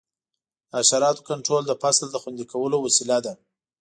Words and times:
د 0.69 0.71
حشراتو 0.81 1.25
کنټرول 1.29 1.63
د 1.67 1.71
فصل 1.81 2.07
د 2.11 2.15
خوندي 2.21 2.45
کولو 2.51 2.77
وسیله 2.85 3.17
ده. 3.25 3.33